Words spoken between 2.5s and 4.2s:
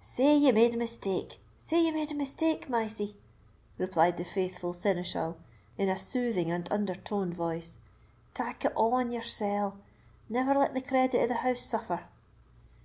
Mysie," replied